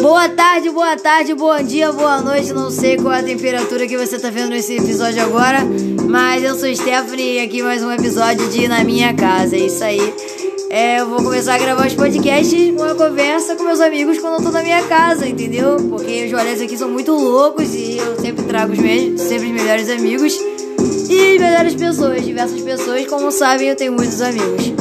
Boa 0.00 0.30
tarde, 0.30 0.70
boa 0.70 0.96
tarde, 0.96 1.34
bom 1.34 1.62
dia, 1.62 1.92
boa 1.92 2.22
noite. 2.22 2.54
Não 2.54 2.70
sei 2.70 2.96
qual 2.96 3.12
é 3.12 3.20
a 3.20 3.22
temperatura 3.22 3.86
que 3.86 3.98
você 3.98 4.18
tá 4.18 4.30
vendo 4.30 4.48
nesse 4.48 4.76
episódio 4.76 5.22
agora, 5.22 5.58
mas 6.08 6.42
eu 6.42 6.56
sou 6.56 6.74
Stephanie 6.74 7.34
e 7.34 7.40
aqui 7.40 7.62
mais 7.62 7.82
um 7.82 7.92
episódio 7.92 8.48
de 8.48 8.66
Na 8.66 8.82
Minha 8.82 9.12
Casa. 9.12 9.56
É 9.56 9.58
isso 9.58 9.84
aí. 9.84 10.00
É, 10.70 11.00
eu 11.00 11.06
vou 11.06 11.18
começar 11.18 11.56
a 11.56 11.58
gravar 11.58 11.86
os 11.86 11.92
podcasts, 11.92 12.70
uma 12.70 12.94
conversa 12.94 13.56
com 13.56 13.64
meus 13.64 13.80
amigos 13.80 14.18
quando 14.18 14.38
eu 14.38 14.42
tô 14.42 14.50
na 14.50 14.62
minha 14.62 14.82
casa, 14.84 15.28
entendeu? 15.28 15.76
Porque 15.90 16.24
os 16.24 16.32
rolês 16.32 16.62
aqui 16.62 16.78
são 16.78 16.88
muito 16.88 17.12
loucos 17.12 17.74
e 17.74 17.98
eu 17.98 18.16
sempre 18.20 18.44
trago 18.44 18.72
os 18.72 18.78
meus, 18.78 19.20
sempre 19.20 19.48
os 19.48 19.52
melhores 19.52 19.90
amigos 19.90 20.34
e 21.10 21.38
melhores 21.38 21.74
pessoas, 21.74 22.24
diversas 22.24 22.60
pessoas. 22.62 23.06
Como 23.06 23.30
sabem, 23.30 23.68
eu 23.68 23.76
tenho 23.76 23.92
muitos 23.92 24.22
amigos. 24.22 24.72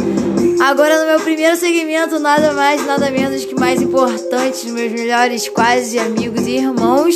Agora, 0.60 1.00
no 1.00 1.06
meu 1.08 1.20
primeiro 1.22 1.56
segmento, 1.56 2.20
nada 2.20 2.52
mais, 2.52 2.86
nada 2.86 3.10
menos 3.10 3.46
que 3.46 3.56
mais 3.56 3.82
importante, 3.82 4.70
meus 4.70 4.92
melhores 4.92 5.48
quase 5.48 5.98
amigos 5.98 6.46
e 6.46 6.58
irmãos, 6.58 7.16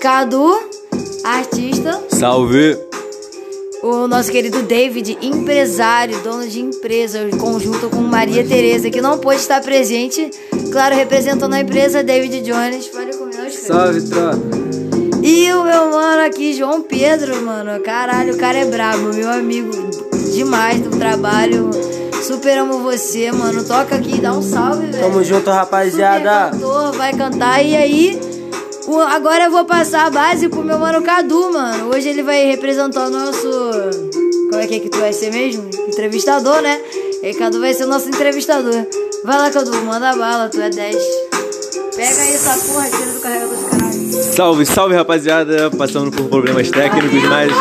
Cadu, 0.00 0.52
artista. 1.22 2.02
Salve! 2.08 2.76
O 3.82 4.08
nosso 4.08 4.32
querido 4.32 4.62
David, 4.62 5.18
empresário, 5.22 6.18
dono 6.22 6.48
de 6.48 6.60
empresa, 6.60 7.20
conjunto 7.38 7.88
com 7.90 8.00
Maria 8.00 8.44
Tereza, 8.44 8.90
que 8.90 9.00
não 9.00 9.18
pôde 9.18 9.40
estar 9.40 9.60
presente, 9.60 10.28
claro, 10.72 10.96
representando 10.96 11.54
a 11.54 11.60
empresa, 11.60 12.02
David 12.02 12.40
Jones. 12.40 12.88
Fale 12.88 13.14
comigo, 13.14 13.50
Salve, 13.50 14.02
tropa! 14.08 14.38
E 15.22 15.52
o 15.52 15.62
meu 15.62 15.90
mano 15.90 16.22
aqui, 16.26 16.52
João 16.52 16.82
Pedro, 16.82 17.40
mano. 17.42 17.80
Caralho, 17.80 18.34
o 18.34 18.36
cara 18.36 18.58
é 18.58 18.64
brabo, 18.64 19.14
meu 19.14 19.30
amigo 19.30 19.72
demais 20.34 20.80
do 20.80 20.90
trabalho. 20.90 21.70
Super 22.26 22.58
amo 22.58 22.78
você, 22.78 23.30
mano. 23.30 23.62
Toca 23.64 23.96
aqui, 23.96 24.18
dá 24.18 24.32
um 24.32 24.40
salve, 24.40 24.86
velho. 24.86 25.04
Tamo 25.04 25.22
junto, 25.22 25.50
rapaziada. 25.50 26.52
Super 26.52 26.58
cantor, 26.58 26.92
vai 26.92 27.12
cantar. 27.12 27.62
E 27.62 27.76
aí, 27.76 28.20
agora 29.10 29.44
eu 29.44 29.50
vou 29.50 29.66
passar 29.66 30.06
a 30.06 30.10
base 30.10 30.48
pro 30.48 30.64
meu 30.64 30.78
mano 30.78 31.02
Cadu, 31.02 31.52
mano. 31.52 31.90
Hoje 31.94 32.08
ele 32.08 32.22
vai 32.22 32.46
representar 32.46 33.08
o 33.08 33.10
nosso. 33.10 33.50
Como 34.50 34.62
é 34.62 34.66
que 34.66 34.76
é 34.76 34.80
que 34.80 34.88
tu 34.88 34.98
vai 35.00 35.12
ser 35.12 35.30
mesmo? 35.32 35.68
Entrevistador, 35.86 36.62
né? 36.62 36.80
E 37.22 37.26
aí, 37.26 37.34
Cadu 37.34 37.60
vai 37.60 37.74
ser 37.74 37.84
o 37.84 37.88
nosso 37.88 38.08
entrevistador. 38.08 38.86
Vai 39.22 39.36
lá, 39.36 39.50
Cadu, 39.50 39.76
manda 39.84 40.16
bala, 40.16 40.48
tu 40.48 40.62
é 40.62 40.70
10. 40.70 40.96
Pega 41.94 42.22
aí 42.22 42.34
essa 42.34 42.56
porra, 42.72 42.88
tira 42.88 43.12
do 43.12 43.20
carregador 43.20 43.56
do 43.56 43.64
caralho. 43.68 44.34
Salve, 44.34 44.66
salve 44.66 44.94
rapaziada! 44.94 45.70
Passando 45.70 46.10
por 46.10 46.26
problemas 46.28 46.70
técnicos, 46.70 47.22
mas 47.24 47.52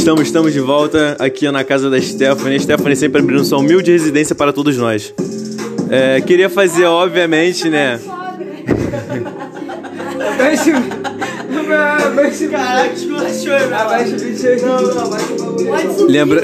estamos, 0.00 0.22
estamos 0.22 0.52
de 0.54 0.60
volta 0.60 1.14
aqui 1.18 1.50
na 1.50 1.62
casa 1.62 1.90
da 1.90 2.00
Stephanie. 2.00 2.58
Stephanie 2.58 2.96
sempre 2.96 3.20
abrindo 3.20 3.44
sua 3.44 3.58
humilde 3.58 3.92
residência 3.92 4.34
para 4.34 4.50
todos 4.50 4.74
nós. 4.78 5.12
É, 5.90 6.22
queria 6.22 6.48
fazer, 6.48 6.86
obviamente, 6.86 7.68
né? 7.68 8.00
Abaixa 10.34 10.70
o. 10.70 10.76
Abaixa 12.08 12.46
o. 12.46 12.50
Caraca, 12.50 12.94
esculachou, 12.94 13.52
Abaixa 13.52 14.16
o 14.16 14.18
vídeo. 14.18 14.66
Não, 14.66 14.80
não, 14.80 15.04
abaixa 15.04 15.32
o 15.34 15.36
bagulho. 15.36 16.06
Lembra... 16.06 16.42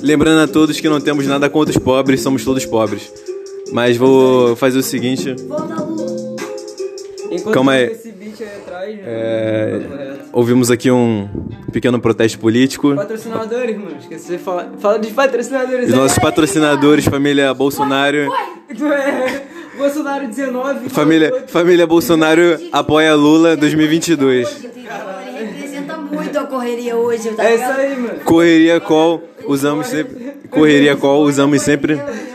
Lembrando 0.00 0.40
a 0.40 0.46
todos 0.46 0.80
que 0.80 0.88
não 0.88 1.00
temos 1.00 1.26
nada 1.26 1.50
contra 1.50 1.76
os 1.76 1.82
pobres, 1.82 2.22
somos 2.22 2.44
todos 2.44 2.64
pobres. 2.64 3.12
Mas 3.70 3.96
vou 3.96 4.56
fazer 4.56 4.78
o 4.78 4.82
seguinte. 4.82 5.34
Volta, 5.46 5.74
Lu. 5.82 6.36
Enquanto 7.30 7.52
Calma 7.52 7.72
aí. 7.72 7.90
esse 7.90 8.12
beat 8.12 8.40
aí 8.40 8.46
atrás, 8.46 8.96
né? 8.96 9.02
É. 9.04 10.07
ouvimos 10.32 10.70
aqui 10.70 10.90
um 10.90 11.28
pequeno 11.72 12.00
protesto 12.00 12.38
político. 12.38 12.94
Patrocinadores, 12.94 13.76
mano. 13.76 13.96
Esqueci 14.00 14.32
de 14.32 14.38
falar. 14.38 14.70
Fala 14.78 14.98
dos 14.98 15.10
patrocinadores 15.10 15.86
Os 15.88 15.92
aí. 15.94 15.98
nossos 16.00 16.18
patrocinadores, 16.18 17.04
família 17.04 17.52
Bolsonaro. 17.54 18.28
Tu 18.76 18.86
é 18.92 19.42
Bolsonaro 19.76 20.26
19. 20.26 20.88
Família, 20.90 21.44
família 21.46 21.86
Bolsonaro 21.86 22.58
apoia 22.72 23.14
Lula 23.14 23.56
2022. 23.56 24.46
Hoje, 24.48 24.66
entendeu? 24.66 24.92
Ele 25.36 25.46
representa 25.46 25.96
muito 25.96 26.38
a 26.38 26.44
correria 26.44 26.96
hoje, 26.96 27.28
É 27.38 27.54
isso 27.54 27.64
aí, 27.64 27.96
mano. 27.96 28.20
Correria 28.24 28.80
qual 28.80 29.22
usamos 29.46 29.86
sempre. 29.86 30.32
Correria 30.50 30.96
qual 30.96 31.20
usamos 31.22 31.62
sempre. 31.62 31.94
É. 31.94 32.28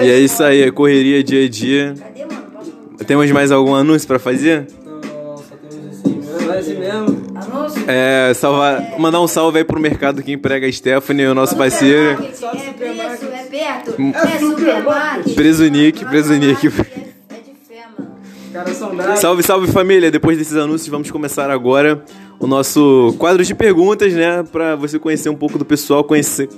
É. 0.00 0.04
E 0.04 0.10
é 0.10 0.18
isso 0.18 0.42
aí, 0.42 0.62
é 0.62 0.70
correria 0.70 1.22
dia 1.24 1.44
a 1.44 1.48
dia. 1.48 1.94
Cadê, 1.98 2.24
mano? 2.26 2.46
Posso- 2.52 3.04
Temos 3.06 3.30
mais 3.30 3.50
algum 3.50 3.74
anúncio 3.74 4.06
pra 4.06 4.18
fazer? 4.18 4.66
Esse 6.62 6.74
mesmo. 6.74 7.22
Anúncio? 7.34 7.82
É, 7.88 8.32
salvar, 8.34 8.98
mandar 8.98 9.20
um 9.20 9.26
salve 9.26 9.58
aí 9.58 9.64
pro 9.64 9.80
mercado 9.80 10.22
que 10.22 10.32
emprega 10.32 10.66
a 10.66 10.72
Stephanie, 10.72 11.26
o 11.26 11.34
nosso 11.34 11.56
parceiro. 11.56 12.16
Supermarket, 12.32 12.54
É 12.54 12.72
preço, 12.72 13.24
é 13.26 13.42
perto. 13.44 13.94
É 14.14 14.38
supermarket. 14.38 15.34
Preso 15.34 15.68
Nick, 15.68 16.04
preso 16.04 16.34
Nick. 16.34 16.68
É. 16.68 17.02
Salve, 19.16 19.42
salve 19.42 19.72
família! 19.72 20.10
Depois 20.10 20.36
desses 20.36 20.56
anúncios, 20.56 20.88
vamos 20.88 21.10
começar 21.10 21.50
agora 21.50 22.04
o 22.38 22.46
nosso 22.46 23.14
quadro 23.18 23.42
de 23.42 23.54
perguntas, 23.54 24.12
né? 24.12 24.44
Pra 24.52 24.76
você 24.76 24.98
conhecer 24.98 25.30
um 25.30 25.34
pouco 25.34 25.58
do 25.58 25.64
pessoal, 25.64 26.04
conhecer. 26.04 26.48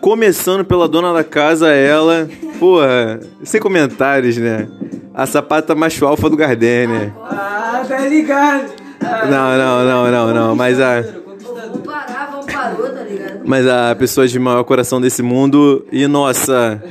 Começando 0.00 0.64
pela 0.64 0.86
dona 0.86 1.12
da 1.12 1.24
casa, 1.24 1.68
ela. 1.68 2.28
Porra, 2.60 3.18
sem 3.42 3.60
comentários, 3.60 4.36
né? 4.36 4.68
A 5.14 5.24
sapata 5.26 5.74
macho 5.74 6.06
alfa 6.06 6.28
do 6.28 6.36
Gardenia. 6.36 7.14
Ah, 7.22 7.82
tá 7.88 7.98
ligado. 8.06 8.87
Não, 9.00 9.58
não, 9.58 9.84
não, 9.84 10.10
não, 10.10 10.34
não. 10.34 10.56
Mas 10.56 10.80
a. 10.80 11.00
Vamos 11.00 11.86
parar, 11.86 12.30
vamos 12.30 12.46
parou, 12.52 12.88
tá 12.90 13.02
ligado? 13.02 13.40
Mas 13.44 13.66
a 13.66 13.94
pessoa 13.94 14.26
de 14.26 14.38
maior 14.38 14.64
coração 14.64 15.00
desse 15.00 15.22
mundo 15.22 15.86
e 15.92 16.06
nossa. 16.06 16.82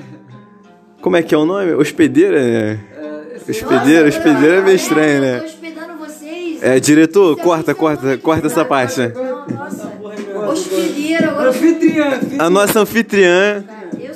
Como 1.02 1.16
é 1.16 1.22
que 1.22 1.34
é 1.34 1.38
o 1.38 1.46
nome? 1.46 1.74
Hospedeira, 1.74 2.42
né? 2.42 2.80
Hospedeira, 3.48 4.08
hospedeira 4.10 4.56
é 4.56 4.62
meio 4.62 4.76
estranho, 4.76 5.16
Eu 5.16 5.22
né? 5.22 5.40
tô 5.40 5.46
hospedando 5.46 5.98
vocês. 5.98 6.64
É, 6.64 6.80
diretor, 6.80 7.38
corta, 7.38 7.74
corta, 7.74 8.18
corta 8.18 8.48
essa 8.48 8.66
parte. 8.66 9.00
Nossa. 9.54 9.94
Hospedeira, 10.52 11.30
agora. 11.30 11.50
Anfitriã. 11.50 12.20
A 12.40 12.50
nossa 12.50 12.80
anfitriã, 12.82 13.64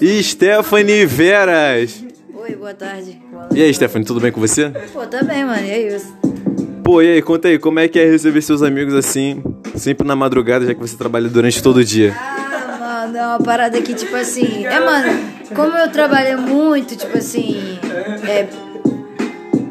Eu 0.02 0.23
Stephanie 0.23 1.06
Veras. 1.06 2.03
Oi, 2.34 2.56
boa 2.56 2.73
tarde. 2.73 3.22
E 3.53 3.62
aí, 3.62 3.73
Stephanie, 3.73 4.06
tudo 4.06 4.19
bem 4.19 4.31
com 4.31 4.41
você? 4.41 4.69
Pô, 4.91 5.06
tá 5.06 5.23
bem, 5.23 5.46
mano. 5.46 5.66
E 5.66 5.69
é 5.69 5.96
isso. 5.96 6.12
Pô, 6.91 7.02
e 7.02 7.07
aí, 7.07 7.22
conta 7.22 7.47
aí, 7.47 7.57
como 7.57 7.79
é 7.79 7.88
que 7.88 7.97
é 7.97 8.03
receber 8.03 8.41
seus 8.41 8.62
amigos 8.62 8.94
assim, 8.94 9.41
sempre 9.78 10.06
na 10.06 10.13
madrugada, 10.13 10.66
já 10.66 10.74
que 10.74 10.79
você 10.81 10.97
trabalha 10.97 11.29
durante 11.29 11.63
todo 11.63 11.78
o 11.78 11.85
dia? 11.85 12.13
Ah, 12.19 13.06
mano, 13.06 13.18
é 13.18 13.28
uma 13.28 13.40
parada 13.40 13.81
que, 13.81 13.94
tipo 13.94 14.13
assim. 14.13 14.66
É, 14.66 14.78
mano, 14.78 15.18
como 15.56 15.78
eu 15.78 15.90
trabalho 15.90 16.41
muito, 16.41 16.97
tipo 16.97 17.18
assim. 17.18 17.79
É. 18.28 18.46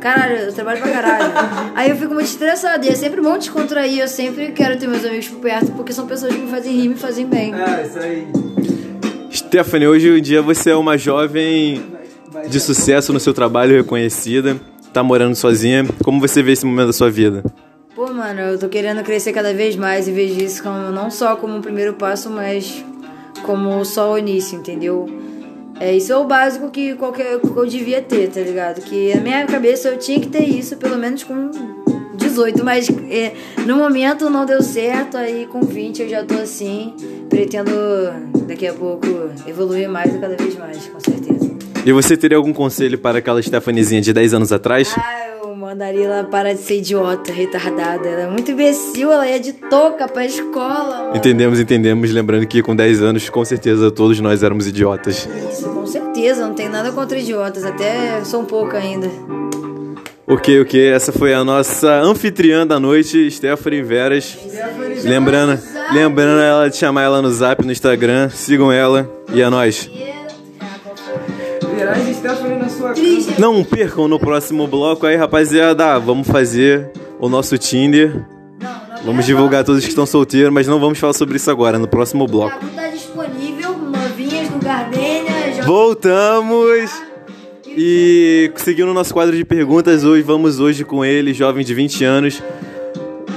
Caralho, 0.01 0.37
eu 0.47 0.53
trabalho 0.55 0.81
pra 0.81 0.91
caralho. 0.91 1.33
Aí 1.75 1.91
eu 1.91 1.97
fico 1.97 2.15
muito 2.15 2.29
estressada. 2.29 2.87
E 2.87 2.89
é 2.89 2.95
sempre 2.95 3.21
bom 3.21 3.37
descontrair. 3.37 4.01
Eu 4.01 4.09
sempre 4.09 4.53
quero 4.53 4.79
ter 4.79 4.89
meus 4.89 5.05
amigos 5.05 5.29
por 5.29 5.41
perto, 5.41 5.73
porque 5.73 5.93
são 5.93 6.07
pessoas 6.07 6.33
que 6.33 6.41
me 6.41 6.51
fazem 6.51 6.73
rir 6.73 6.85
e 6.87 6.89
me 6.89 6.97
fazem 6.97 7.27
bem. 7.27 7.53
Ah, 7.53 7.83
isso 7.83 7.99
aí. 7.99 8.27
Stephanie, 9.31 9.89
hoje 9.89 10.09
em 10.09 10.23
dia 10.23 10.41
você 10.41 10.71
é 10.71 10.75
uma 10.75 10.97
jovem 10.97 11.83
de 12.49 12.59
sucesso 12.59 13.13
no 13.13 13.21
seu 13.21 13.35
trabalho, 13.35 13.77
reconhecida, 13.77 14.57
tá 14.93 15.03
morando 15.03 15.34
sozinha. 15.34 15.84
Como 16.05 16.21
você 16.21 16.43
vê 16.43 16.53
esse 16.53 16.67
momento 16.67 16.89
da 16.89 16.93
sua 16.93 17.11
vida? 17.11 17.45
Pô, 17.95 18.12
mano, 18.12 18.41
eu 18.41 18.59
tô 18.59 18.69
querendo 18.69 19.03
crescer 19.03 19.33
cada 19.33 19.53
vez 19.53 19.77
mais 19.77 20.09
e 20.09 20.12
vejo 20.12 20.41
isso 20.41 20.62
como, 20.62 20.91
não 20.91 21.11
só 21.11 21.37
como 21.37 21.56
um 21.56 21.61
primeiro 21.61 21.95
passo, 21.95 22.31
mas 22.31 22.84
como 23.43 23.84
só 23.84 24.12
o 24.12 24.19
início, 24.19 24.59
entendeu? 24.59 25.06
É, 25.78 25.95
isso 25.95 26.12
é 26.12 26.17
o 26.17 26.25
básico 26.25 26.71
que 26.71 26.95
qualquer 26.95 27.41
que 27.41 27.47
eu 27.49 27.67
devia 27.67 28.03
ter, 28.03 28.28
tá 28.28 28.41
ligado? 28.41 28.83
Que 28.83 29.15
na 29.15 29.21
minha 29.23 29.47
cabeça 29.47 29.89
eu 29.89 29.99
tinha 29.99 30.21
que 30.21 30.28
ter 30.28 30.45
isso, 30.45 30.77
pelo 30.77 30.97
menos 30.97 31.25
com 31.25 31.51
18, 32.17 32.65
mas 32.65 32.89
é, 33.11 33.33
no 33.67 33.77
momento 33.77 34.28
não 34.28 34.45
deu 34.45 34.62
certo, 34.62 35.17
aí 35.17 35.47
com 35.47 35.62
20 35.62 36.03
eu 36.03 36.09
já 36.09 36.22
tô 36.22 36.34
assim, 36.34 36.95
pretendo 37.28 37.71
daqui 38.47 38.67
a 38.67 38.75
pouco 38.75 39.07
evoluir 39.47 39.89
mais 39.89 40.15
e 40.15 40.19
cada 40.19 40.37
vez 40.37 40.57
mais, 40.57 40.87
com 40.87 41.01
certeza. 41.01 41.59
E 41.85 41.93
você 41.93 42.17
teria 42.17 42.37
algum 42.37 42.53
conselho 42.53 42.99
para 42.99 43.19
aquela 43.19 43.41
Stephaniezinha 43.43 44.01
de 44.01 44.13
10 44.13 44.34
anos 44.34 44.53
atrás? 44.53 44.95
Ah, 44.99 45.31
eu 45.43 45.57
mandaria 45.57 46.04
ela 46.04 46.25
parar 46.25 46.53
de 46.53 46.60
ser 46.60 46.78
idiota, 46.78 47.33
retardada. 47.33 48.07
Ela 48.07 48.22
é 48.22 48.31
muito 48.31 48.51
imbecil, 48.51 49.10
ela 49.10 49.27
ia 49.27 49.41
de 49.41 49.54
touca 49.54 50.07
pra 50.07 50.25
escola, 50.25 51.04
mano. 51.04 51.16
Entendemos, 51.16 51.59
entendemos. 51.59 52.10
Lembrando 52.10 52.47
que 52.47 52.63
com 52.63 52.77
10 52.77 53.03
anos, 53.03 53.31
com 53.31 53.45
certeza, 53.45 53.91
todos 53.91 54.21
nós 54.21 54.43
éramos 54.43 54.66
idiotas. 54.66 55.28
Isso, 55.51 55.69
com 55.71 55.87
certeza, 55.87 56.47
não 56.47 56.54
tem 56.54 56.69
nada 56.69 56.93
contra 56.93 57.19
idiotas, 57.19 57.65
até 57.65 58.22
sou 58.25 58.43
um 58.43 58.47
pouco 58.47 58.77
ainda. 58.77 59.09
Ok, 60.27 60.60
ok. 60.60 60.89
Essa 60.91 61.10
foi 61.10 61.34
a 61.34 61.43
nossa 61.43 61.91
anfitriã 62.03 62.66
da 62.66 62.78
noite, 62.78 63.28
Stephanie 63.31 63.83
Veras. 63.83 64.39
Lembrando, 65.03 65.59
lembrando 65.93 66.41
ela 66.41 66.69
de 66.69 66.77
chamar 66.77 67.03
ela 67.03 67.22
no 67.22 67.31
zap, 67.31 67.65
no 67.65 67.72
Instagram. 67.72 68.28
Sigam 68.28 68.71
ela. 68.71 69.10
E 69.33 69.41
é 69.41 69.51
nóis. 69.51 69.91
Na 71.91 72.69
sua 72.69 72.89
casa. 72.89 73.01
Triste. 73.01 73.41
Não 73.41 73.65
percam 73.65 74.07
no 74.07 74.19
próximo 74.19 74.66
bloco 74.66 75.07
aí, 75.07 75.16
rapaziada. 75.16 75.98
Vamos 75.98 76.27
fazer 76.27 76.91
o 77.19 77.28
nosso 77.28 77.57
Tinder. 77.59 78.25
Vamos 79.04 79.25
divulgar 79.25 79.65
todos 79.65 79.83
que 79.83 79.89
estão 79.89 80.04
solteiros, 80.04 80.53
mas 80.53 80.66
não 80.66 80.78
vamos 80.78 80.98
falar 80.98 81.15
sobre 81.15 81.37
isso 81.37 81.51
agora, 81.51 81.78
no 81.78 81.89
próximo 81.89 82.27
bloco. 82.27 82.59
Tá 82.77 82.89
disponível, 82.89 83.77
novinhas 83.78 84.48
do 84.51 84.59
Gardênia. 84.59 85.54
Já... 85.54 85.65
Voltamos! 85.65 86.91
E 87.66 88.53
seguindo 88.57 88.91
o 88.91 88.95
nosso 88.95 89.15
quadro 89.15 89.34
de 89.34 89.45
perguntas, 89.45 90.04
hoje 90.04 90.22
vamos 90.22 90.60
hoje 90.60 90.84
com 90.84 91.04
ele, 91.04 91.33
jovem 91.33 91.65
de 91.65 91.72
20 91.72 92.04
anos, 92.04 92.42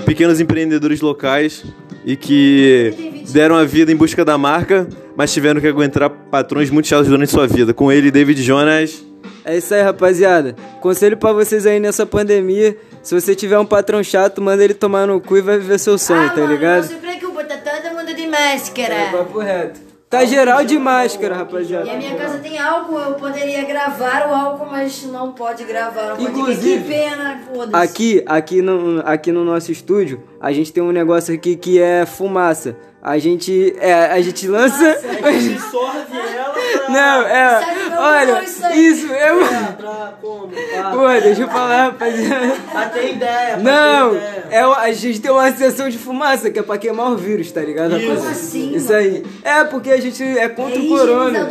pequenos 0.05 0.41
empreendedores 0.41 1.01
locais 1.01 1.63
e 2.05 2.15
que 2.15 3.12
deram 3.31 3.55
a 3.55 3.63
vida 3.63 3.91
em 3.91 3.95
busca 3.95 4.23
da 4.25 4.37
marca, 4.37 4.87
mas 5.15 5.31
tiveram 5.31 5.61
que 5.61 5.67
aguentar 5.67 6.09
patrões 6.09 6.69
muito 6.69 6.87
chatos 6.87 7.07
durante 7.07 7.31
sua 7.31 7.47
vida. 7.47 7.73
Com 7.73 7.91
ele, 7.91 8.11
David 8.11 8.41
Jonas. 8.41 9.03
É 9.45 9.57
isso 9.57 9.73
aí, 9.73 9.81
rapaziada. 9.81 10.55
Conselho 10.81 11.17
pra 11.17 11.33
vocês 11.33 11.65
aí 11.65 11.79
nessa 11.79 12.05
pandemia: 12.05 12.77
se 13.01 13.13
você 13.19 13.35
tiver 13.35 13.59
um 13.59 13.65
patrão 13.65 14.03
chato, 14.03 14.41
manda 14.41 14.63
ele 14.63 14.73
tomar 14.73 15.05
no 15.05 15.19
cu 15.19 15.37
e 15.37 15.41
vai 15.41 15.57
viver 15.57 15.79
seu 15.79 15.97
sonho, 15.97 16.27
ah, 16.27 16.29
tá 16.29 16.41
mano, 16.41 16.53
ligado? 16.53 16.81
Não 16.83 16.89
se 16.89 16.95
preocupa, 16.95 17.43
tá 17.43 17.57
todo 17.57 17.95
mundo 17.95 18.15
de 18.15 18.27
máscara. 18.27 18.93
É, 18.93 19.11
papo 19.11 19.39
reto. 19.39 19.92
Tá 20.13 20.25
geral 20.25 20.63
de 20.63 20.77
máscara, 20.77 21.35
rapaziada. 21.35 21.87
E 21.87 21.89
a 21.89 21.97
minha 21.97 22.15
casa 22.15 22.37
tem 22.37 22.59
álcool, 22.59 22.99
eu 22.99 23.13
poderia 23.15 23.63
gravar 23.63 24.29
o 24.29 24.31
álcool, 24.35 24.67
mas 24.69 25.03
não 25.05 25.31
pode 25.31 25.63
gravar. 25.63 26.09
Não 26.09 26.17
pode 26.17 26.29
Inclusive, 26.29 26.83
que 26.83 26.87
pena, 26.87 27.41
foda-se. 27.51 27.83
Aqui, 27.83 28.23
aqui 28.27 28.61
no, 28.61 29.01
aqui 29.03 29.31
no 29.31 29.43
nosso 29.43 29.71
estúdio, 29.71 30.21
a 30.39 30.51
gente 30.51 30.71
tem 30.71 30.83
um 30.83 30.91
negócio 30.91 31.33
aqui 31.33 31.55
que 31.55 31.81
é 31.81 32.05
fumaça. 32.05 32.77
A 33.01 33.17
gente, 33.17 33.75
é, 33.79 33.91
a 33.91 34.21
gente 34.21 34.47
lança... 34.47 34.85
A 35.23 35.31
gente 35.31 35.59
sorve 35.59 36.15
ela 36.15 36.52
pra... 36.71 36.89
Não, 36.89 37.21
é, 37.27 37.75
olha, 37.97 38.43
isso 38.43 38.65
isso. 38.73 39.07
Pra, 39.07 39.73
pra 39.77 40.13
como? 40.21 40.47
Pra, 40.49 40.89
Pô, 40.91 41.07
deixa 41.21 41.41
eu 41.41 41.47
falar, 41.47 41.83
rapaziada. 41.85 42.53
pra 42.71 42.85
ter 42.89 43.11
ideia, 43.13 43.57
pra 43.57 43.63
Não, 43.63 44.09
ter 44.11 44.17
ideia. 44.17 44.43
é, 44.51 44.67
o- 44.67 44.73
a 44.73 44.91
gente 44.91 45.19
tem 45.21 45.31
uma 45.31 45.51
sessão 45.51 45.89
de 45.89 45.97
fumaça 45.97 46.49
que 46.49 46.59
é 46.59 46.63
pra 46.63 46.77
queimar 46.77 47.11
o 47.11 47.17
vírus, 47.17 47.51
tá 47.51 47.61
ligado, 47.61 47.91
rapaziada? 47.91 48.15
Como 48.17 48.29
assim, 48.29 48.75
Isso 48.75 48.93
aí. 48.93 49.23
É, 49.43 49.63
porque 49.63 49.91
a 49.91 49.99
gente 50.01 50.21
é 50.23 50.43
É 50.43 50.49
contra 50.49 50.79
o 50.79 50.87
corona. 50.87 51.49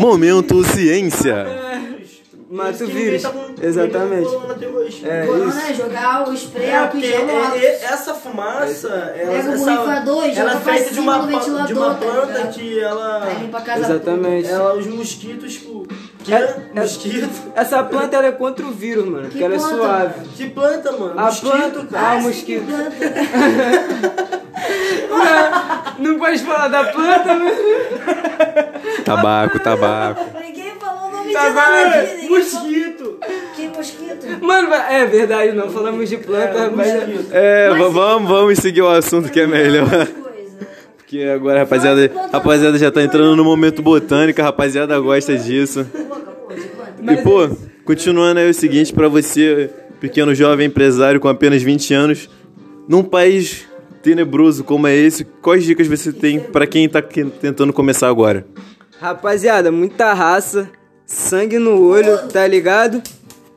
Momento 0.00 0.62
Ciência. 0.64 1.46
Mata 2.52 2.84
o 2.84 2.86
que 2.86 2.92
vírus. 2.92 3.22
tá 3.22 3.32
Exatamente. 3.62 4.30
tá 4.30 4.52
até 4.52 4.66
hoje. 4.68 5.08
É, 5.08 5.24
Corona 5.26 5.48
isso. 5.48 5.70
é 5.70 5.74
jogar 5.74 6.28
o 6.28 6.34
spray, 6.34 6.66
É, 6.66 6.76
álcool 6.76 6.98
é- 6.98 7.64
é- 7.64 7.84
essa 7.84 8.12
fumaça, 8.14 8.88
ela, 8.88 9.32
Pega 9.32 9.48
o 9.50 9.54
essa, 9.54 9.64
borrifador 9.64 10.24
ela 10.24 10.52
é 10.52 10.56
feita 10.56 10.90
de 10.92 11.00
uma, 11.00 11.18
de 11.66 11.72
uma 11.72 11.94
tá 11.94 11.94
planta 11.94 12.26
ligado? 12.26 12.52
que 12.52 12.78
ela, 12.78 13.26
casa 13.62 13.80
Exatamente. 13.80 14.50
ela, 14.50 14.74
os 14.74 14.86
mosquitos, 14.86 15.54
tipo, 15.54 15.86
que 16.22 16.34
É- 16.34 16.36
é- 16.74 16.80
mosquito. 16.80 17.30
Essa 17.56 17.82
planta 17.84 18.16
ela 18.16 18.26
é 18.26 18.32
contra 18.32 18.66
o 18.66 18.70
vírus, 18.70 19.06
mano, 19.06 19.28
porque 19.28 19.42
ela 19.42 19.54
é 19.54 19.58
planta, 19.58 19.74
suave. 19.76 20.28
Que 20.36 20.50
planta, 20.50 20.92
mano? 20.92 21.14
A 21.18 21.22
mosquito, 21.24 21.50
planta- 21.50 21.86
cara. 21.86 22.06
Ah, 22.06 22.12
Ah, 22.12 22.20
mosquito. 22.20 22.64
que 22.66 22.70
planta. 22.70 24.42
Não 25.98 26.18
pode 26.18 26.38
falar 26.40 26.68
da 26.68 26.84
planta, 26.84 27.34
né? 27.34 27.52
Tabaco, 29.04 29.58
tabaco. 29.58 30.24
Nome 31.32 31.44
Tá 31.46 31.52
falou- 31.52 32.28
Mosquito. 32.38 33.18
Que 33.54 33.68
mosquito? 33.68 34.26
Mano, 34.44 34.68
mas- 34.70 34.92
é 34.92 35.06
verdade, 35.06 35.52
não 35.52 35.70
falamos 35.70 36.08
de 36.08 36.16
planta, 36.18 36.58
É, 36.58 36.70
mas... 36.70 36.88
É, 37.32 37.68
va- 37.70 37.88
vamos, 37.88 38.28
vamos 38.30 38.58
seguir 38.58 38.82
o 38.82 38.88
assunto 38.88 39.30
que 39.30 39.40
é 39.40 39.46
melhor. 39.46 39.86
Coisa. 39.88 40.68
Porque 40.96 41.22
agora, 41.24 41.60
rapaziada, 41.60 42.10
rapaziada 42.32 42.78
já 42.78 42.90
tá 42.90 43.02
entrando 43.02 43.36
no 43.36 43.44
momento 43.44 43.82
botânico, 43.82 44.40
a 44.40 44.44
rapaziada 44.44 44.98
gosta 45.00 45.36
disso. 45.36 45.86
E 47.10 47.16
pô, 47.22 47.48
continuando 47.84 48.40
aí 48.40 48.48
o 48.48 48.54
seguinte, 48.54 48.92
pra 48.92 49.08
você, 49.08 49.68
pequeno 50.00 50.34
jovem 50.34 50.66
empresário 50.68 51.20
com 51.20 51.28
apenas 51.28 51.62
20 51.62 51.92
anos, 51.94 52.30
num 52.88 53.02
país 53.02 53.66
tenebroso 54.02 54.64
como 54.64 54.86
é 54.86 54.96
esse, 54.96 55.24
quais 55.24 55.64
dicas 55.64 55.86
você 55.86 56.12
tem 56.12 56.40
pra 56.40 56.66
quem 56.66 56.88
tá 56.88 57.00
tentando 57.02 57.72
começar 57.72 58.08
agora? 58.08 58.44
Rapaziada, 59.00 59.70
muita 59.72 60.12
raça, 60.12 60.68
sangue 61.12 61.58
no 61.58 61.80
olho, 61.86 62.26
tá 62.28 62.46
ligado? 62.46 63.02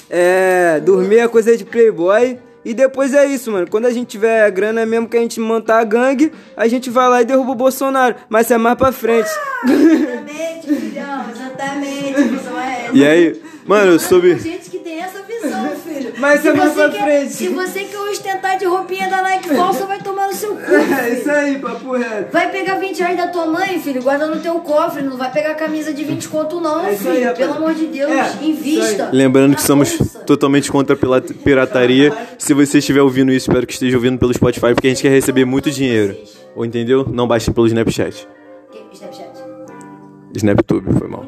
É, 0.09 0.79
dormir 0.81 1.19
é 1.19 1.27
coisa 1.27 1.55
de 1.55 1.63
playboy. 1.63 2.37
E 2.63 2.73
depois 2.73 3.13
é 3.13 3.25
isso, 3.25 3.51
mano. 3.51 3.67
Quando 3.69 3.85
a 3.85 3.91
gente 3.91 4.07
tiver 4.07 4.49
grana 4.49 4.85
mesmo 4.87 5.07
que 5.07 5.15
a 5.15 5.19
gente 5.19 5.39
montar 5.39 5.79
a 5.79 5.83
gangue, 5.83 6.31
a 6.57 6.67
gente 6.67 6.89
vai 6.89 7.07
lá 7.07 7.21
e 7.21 7.25
derruba 7.25 7.51
o 7.51 7.55
Bolsonaro. 7.55 8.15
Mas 8.27 8.47
isso 8.47 8.55
é 8.55 8.57
mais 8.57 8.75
pra 8.75 8.91
frente. 8.91 9.29
Exatamente, 9.63 10.75
filhão, 10.75 11.25
exatamente. 11.29 12.15
a 12.15 12.23
visão 12.23 12.59
é 12.59 12.85
essa. 12.85 12.97
E 12.97 13.05
aí, 13.05 13.41
mano, 13.65 13.91
eu 13.91 13.99
soube. 13.99 14.33
Tem 14.35 14.39
gente 14.39 14.69
que 14.71 14.79
tem 14.79 14.99
essa 14.99 15.21
visão, 15.21 15.75
filho. 15.75 16.13
Mas 16.17 16.41
se 16.41 16.47
é 16.47 16.53
mais 16.53 16.73
pra 16.73 16.89
quer, 16.89 17.03
frente. 17.03 17.33
Se 17.33 17.47
você 17.49 17.83
quer 17.83 17.99
ostentar 17.99 18.57
de 18.57 18.65
roupinha 18.65 19.09
da 19.09 19.21
Nike 19.21 19.49
falsa, 19.49 19.85
vai 19.85 19.99
tomar 20.01 20.27
no 20.27 20.33
seu 20.33 20.55
cu. 20.55 20.74
É 21.05 21.09
filho. 21.09 21.19
isso 21.21 21.31
aí, 21.31 21.59
papo 21.59 21.91
reto. 21.93 22.31
Vai 22.31 22.51
pegar 22.51 22.77
20 22.79 22.99
reais 22.99 23.17
da 23.17 23.27
tua 23.27 23.45
mãe, 23.45 23.79
filho, 23.79 24.01
guarda 24.01 24.27
no 24.27 24.39
teu 24.41 24.55
cofre. 24.59 25.01
Não 25.03 25.17
vai 25.17 25.31
pegar 25.31 25.55
camisa 25.55 25.93
de 25.93 26.03
20 26.03 26.27
conto, 26.29 26.59
não, 26.59 26.85
É 26.85 26.89
aí, 26.89 26.97
filho. 26.97 27.19
rapaz. 27.21 27.37
Pelo 27.37 27.53
amor 27.53 27.73
de 27.73 27.85
Deus, 27.87 28.11
É, 28.11 28.43
invista. 28.43 29.09
Lembrando 29.11 29.55
que 29.55 29.61
Na 29.61 29.67
somos 29.67 29.95
bolsa. 29.97 30.19
totalmente 30.19 30.71
contra 30.71 30.95
a 30.95 31.21
pirataria. 31.43 32.13
Se 32.37 32.53
você 32.53 32.79
estiver 32.79 33.01
ouvindo 33.01 33.31
isso, 33.31 33.49
espero 33.49 33.65
que 33.67 33.73
esteja 33.73 33.97
ouvindo 33.97 34.17
pelo 34.17 34.33
Spotify, 34.33 34.73
porque 34.73 34.87
a 34.87 34.89
gente 34.89 35.01
quer 35.01 35.09
receber 35.09 35.45
muito 35.45 35.69
dinheiro. 35.71 36.15
Ou 36.55 36.65
entendeu? 36.65 37.05
Não 37.11 37.27
baixe 37.27 37.51
pelo 37.51 37.67
Snapchat. 37.67 38.27
Que- 38.71 38.79
Snapchat. 38.93 39.29
Snaptube, 40.35 40.93
foi 40.99 41.07
mal. 41.07 41.25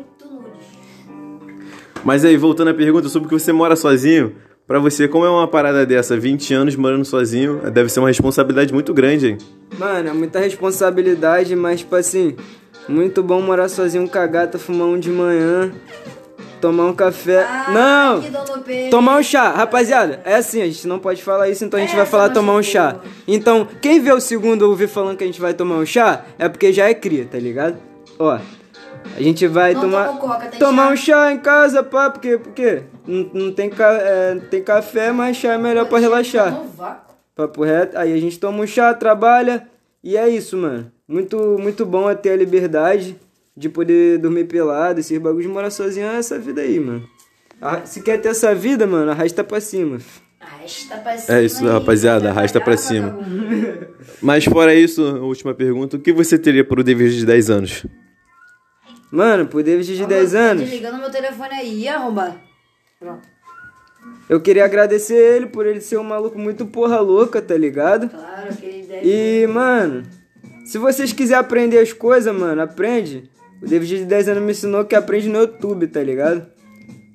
Mas 2.04 2.24
aí, 2.24 2.38
voltando 2.38 2.70
à 2.70 2.74
pergunta 2.74 3.10
sobre 3.10 3.28
que 3.28 3.34
você 3.38 3.52
mora 3.52 3.76
sozinho, 3.76 4.34
pra 4.68 4.80
você, 4.80 5.08
como 5.08 5.26
é 5.26 5.30
uma 5.30 5.48
parada 5.48 5.86
dessa? 5.86 6.18
20 6.18 6.54
anos 6.54 6.76
morando 6.76 7.06
sozinho, 7.06 7.62
deve 7.72 7.90
ser 7.90 8.00
uma 8.00 8.10
responsabilidade 8.10 8.74
muito 8.74 8.94
grande, 8.94 9.28
hein? 9.30 9.38
Mano, 9.78 10.10
é 10.10 10.14
muita 10.14 10.40
responsabilidade, 10.40 11.56
mas 11.56 11.80
tipo 11.80 11.96
assim, 11.96 12.36
muito 12.88 13.24
bom 13.24 13.42
morar 13.42 13.70
sozinho 13.70 14.08
com 14.08 14.18
a 14.20 14.28
gata, 14.28 14.58
fumar 14.60 14.88
um 14.88 15.00
de 15.00 15.10
manhã, 15.10 15.72
tomar 16.62 16.86
um 16.86 16.94
café. 16.94 17.44
Ah, 17.44 17.72
não! 17.72 18.90
Tomar 18.90 19.18
um 19.20 19.24
chá, 19.24 19.52
rapaziada, 19.52 20.22
é 20.26 20.36
assim, 20.36 20.62
a 20.62 20.66
gente 20.66 20.88
não 20.88 21.00
pode 21.00 21.22
falar 21.24 21.50
isso, 21.50 21.64
então 21.64 21.78
a 21.80 21.82
gente 21.82 21.94
É, 21.94 21.98
vai 21.98 22.06
falar 22.06 22.30
tomar 22.30 22.54
um 22.54 22.64
chá. 22.64 22.92
boa. 22.94 23.04
Então, 23.28 23.68
quem 23.82 24.00
vê 24.02 24.12
o 24.12 24.20
segundo 24.20 24.64
ouvir 24.64 24.88
falando 24.88 25.18
que 25.18 25.24
a 25.24 25.28
gente 25.28 25.40
vai 25.42 25.54
tomar 25.54 25.76
um 25.76 25.86
chá, 25.86 26.26
é 26.40 26.48
porque 26.50 26.72
já 26.74 26.90
é 26.90 26.94
cria, 26.94 27.26
tá 27.26 27.38
ligado? 27.38 27.78
Ó, 28.20 28.38
a 29.16 29.22
gente 29.22 29.48
vai 29.48 29.74
Não 29.74 29.82
tomar 29.82 30.18
coca, 30.18 30.46
tem 30.48 30.60
tomar 30.60 30.88
chá? 30.88 30.94
um 30.94 30.96
chá 30.98 31.32
em 31.32 31.40
casa, 31.40 31.84
pá, 31.84 32.10
porque, 32.10 32.38
porque 32.38 32.84
não, 33.08 33.30
não 33.34 33.52
tem, 33.52 33.70
ca- 33.70 34.00
é, 34.02 34.36
tem 34.50 34.62
café, 34.64 35.12
mas 35.12 35.38
chá 35.38 35.54
é 35.54 35.58
melhor 35.58 35.88
pra 35.88 36.00
relaxar. 36.00 36.62
Papo 37.36 37.64
reto. 37.64 37.98
Aí 37.98 38.12
a 38.14 38.18
gente 38.18 38.40
toma 38.40 38.64
um 38.64 38.68
chá, 38.68 38.94
trabalha. 38.94 39.68
E 40.04 40.18
é 40.18 40.28
isso, 40.28 40.58
mano. 40.58 40.92
Muito, 41.08 41.58
muito 41.60 41.86
bom 41.86 42.10
é 42.10 42.16
ter 42.16 42.32
a 42.32 42.36
liberdade 42.36 43.16
de 43.56 43.70
poder 43.70 44.18
dormir 44.20 44.46
pelado. 44.46 45.00
Esses 45.00 45.18
bagulhos 45.20 45.52
morar 45.52 45.70
sozinho 45.70 46.08
é 46.08 46.18
essa 46.18 46.38
vida 46.40 46.62
aí, 46.62 46.80
mano. 46.80 47.04
Arra- 47.62 47.86
Se 47.86 48.02
quer 48.02 48.18
ter 48.20 48.30
essa 48.30 48.54
vida, 48.56 48.86
mano, 48.88 49.12
arrasta 49.12 49.44
pra 49.44 49.60
cima. 49.60 49.98
Arrasta 50.40 50.98
pra 50.98 51.18
cima 51.18 51.38
É 51.38 51.44
isso, 51.44 51.66
aí, 51.66 51.72
rapaziada, 51.72 52.30
arrasta 52.30 52.62
pra 52.62 52.78
cima. 52.78 53.18
Mas 54.22 54.46
fora 54.46 54.74
isso, 54.74 55.04
a 55.04 55.20
última 55.22 55.54
pergunta, 55.54 55.98
o 55.98 56.00
que 56.00 56.12
você 56.14 56.38
teria 56.38 56.64
pro 56.64 56.84
David 56.84 57.18
de 57.18 57.26
10 57.26 57.50
anos? 57.50 57.86
Mano, 59.12 59.48
pro 59.48 59.64
David 59.64 59.96
de 59.96 60.04
Ó, 60.04 60.08
10 60.08 60.32
tá 60.32 60.40
anos, 60.40 60.64
desligando 60.64 60.98
meu 60.98 61.10
telefone 61.10 61.54
aí. 61.54 61.86
Pronto. 63.00 63.28
eu 64.30 64.42
queria 64.42 64.66
agradecer 64.66 65.16
ele 65.16 65.46
por 65.46 65.66
ele 65.66 65.80
ser 65.80 65.98
um 65.98 66.04
maluco 66.04 66.38
muito 66.38 66.66
porra 66.66 67.00
louca, 67.00 67.42
tá 67.42 67.56
ligado? 67.56 68.10
Claro, 68.10 68.50
aquele 68.50 68.84
deve... 68.84 69.08
E, 69.08 69.48
mano, 69.48 70.04
se 70.66 70.78
vocês 70.78 71.14
quiserem 71.14 71.40
aprender 71.40 71.80
as 71.80 71.94
coisas, 71.94 72.36
mano, 72.36 72.62
aprende. 72.62 73.30
O 73.62 73.68
David 73.68 74.00
de 74.00 74.06
10 74.06 74.30
anos 74.30 74.44
me 74.44 74.52
ensinou 74.52 74.86
que 74.86 74.96
aprende 74.96 75.30
no 75.30 75.40
YouTube, 75.40 75.88
tá 75.88 76.04
ligado? 76.04 76.46